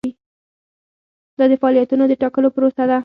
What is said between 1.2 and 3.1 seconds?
دا د فعالیتونو د ټاکلو پروسه ده.